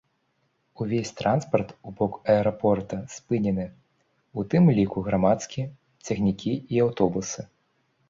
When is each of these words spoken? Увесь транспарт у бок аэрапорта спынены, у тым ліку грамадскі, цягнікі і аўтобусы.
Увесь 0.83 1.11
транспарт 1.19 1.69
у 1.89 1.93
бок 1.99 2.13
аэрапорта 2.33 2.97
спынены, 3.17 3.65
у 4.39 4.49
тым 4.55 4.75
ліку 4.81 5.07
грамадскі, 5.11 5.61
цягнікі 6.05 6.53
і 6.73 6.87
аўтобусы. 6.89 7.51